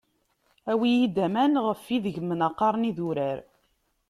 Awi-yi-d 0.71 1.15
aman 1.25 1.53
ɣef 1.65 1.83
ideg 1.95 2.17
mnaqaṛen 2.21 2.89
idurar! 2.89 3.39